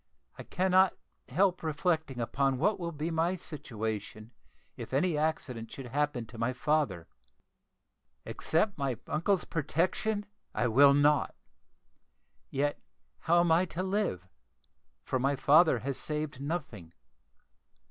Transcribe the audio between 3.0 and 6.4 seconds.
my situation if any accident should happen to